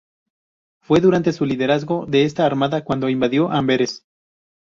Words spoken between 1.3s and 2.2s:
su liderazgo en